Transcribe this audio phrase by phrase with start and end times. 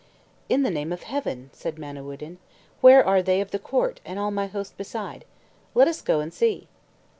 [0.49, 2.39] "In the name of Heaven," said Manawyddan,
[2.81, 5.25] "where are they of the court, and all my host beside?
[5.75, 6.67] Let us go and see."